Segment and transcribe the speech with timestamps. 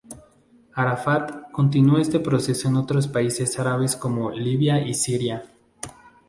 [0.73, 5.43] Arafat continuó este proceso en otros países árabes como Libia y Siria.